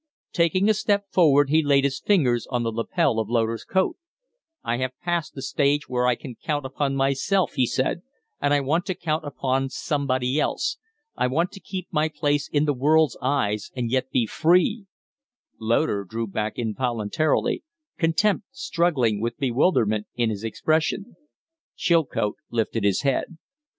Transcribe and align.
Taking 0.33 0.67
a 0.67 0.73
step 0.73 1.05
forward, 1.11 1.51
he 1.51 1.61
laid 1.61 1.83
his 1.83 1.99
fingers 1.99 2.47
on 2.49 2.63
the 2.63 2.71
lapel 2.71 3.19
of 3.19 3.29
Loder's 3.29 3.63
coat. 3.63 3.97
"I 4.63 4.77
have 4.77 4.97
passed 4.99 5.35
the 5.35 5.43
stage 5.43 5.87
where 5.87 6.07
I 6.07 6.15
can 6.15 6.33
count 6.33 6.65
upon 6.65 6.95
myself," 6.95 7.53
he 7.53 7.67
said, 7.67 8.01
"and 8.41 8.51
I 8.51 8.61
want 8.61 8.87
to 8.87 8.95
count 8.95 9.23
upon 9.25 9.69
somebody 9.69 10.39
else. 10.39 10.77
I 11.15 11.27
want 11.27 11.51
to 11.51 11.59
keep 11.59 11.87
my 11.91 12.09
place 12.09 12.47
in 12.49 12.65
the 12.65 12.73
world's 12.73 13.15
eyes 13.21 13.69
and 13.75 13.91
yet 13.91 14.09
be 14.09 14.25
free" 14.25 14.87
Loder 15.59 16.03
drew 16.03 16.25
back 16.25 16.57
involuntarily, 16.57 17.63
contempt 17.99 18.47
struggling 18.53 19.21
with 19.21 19.37
bewilderment 19.37 20.07
in 20.15 20.31
his 20.31 20.43
expression. 20.43 21.15
Chilcote 21.75 22.37
lifted 22.49 22.83
his 22.83 23.03
head. 23.03 23.37